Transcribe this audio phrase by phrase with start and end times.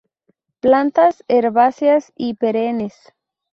[0.61, 2.95] Plantas herbáceas y perennes.